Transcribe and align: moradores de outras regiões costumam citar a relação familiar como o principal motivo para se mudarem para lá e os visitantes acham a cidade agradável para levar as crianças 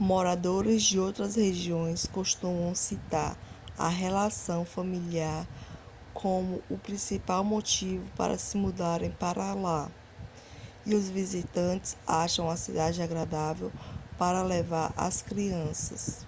moradores 0.00 0.82
de 0.84 0.98
outras 0.98 1.34
regiões 1.36 2.06
costumam 2.06 2.74
citar 2.74 3.36
a 3.76 3.88
relação 3.90 4.64
familiar 4.64 5.46
como 6.14 6.62
o 6.70 6.78
principal 6.78 7.44
motivo 7.44 8.08
para 8.16 8.38
se 8.38 8.56
mudarem 8.56 9.10
para 9.10 9.52
lá 9.52 9.90
e 10.86 10.94
os 10.94 11.10
visitantes 11.10 11.94
acham 12.06 12.48
a 12.50 12.56
cidade 12.56 13.02
agradável 13.02 13.70
para 14.18 14.42
levar 14.42 14.94
as 14.96 15.20
crianças 15.20 16.26